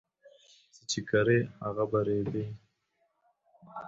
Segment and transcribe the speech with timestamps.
[0.73, 2.45] څه چې کرې، هغه به ريبې